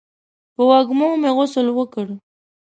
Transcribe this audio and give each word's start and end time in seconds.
په 0.55 0.61
وږمو 0.69 1.09
مې 1.21 1.31
غسل 1.37 1.67
وکړ 1.73 2.07